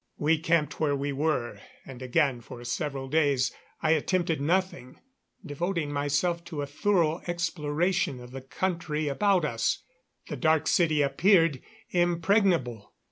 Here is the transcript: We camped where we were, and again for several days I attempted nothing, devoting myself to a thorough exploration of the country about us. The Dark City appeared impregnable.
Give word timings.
We 0.17 0.39
camped 0.39 0.79
where 0.79 0.95
we 0.95 1.11
were, 1.11 1.59
and 1.85 2.01
again 2.01 2.41
for 2.41 2.63
several 2.63 3.07
days 3.07 3.51
I 3.83 3.91
attempted 3.91 4.41
nothing, 4.41 4.99
devoting 5.45 5.91
myself 5.93 6.43
to 6.45 6.63
a 6.63 6.65
thorough 6.65 7.21
exploration 7.27 8.19
of 8.19 8.31
the 8.31 8.41
country 8.41 9.07
about 9.07 9.45
us. 9.45 9.83
The 10.27 10.37
Dark 10.37 10.65
City 10.65 11.03
appeared 11.03 11.61
impregnable. 11.91 12.95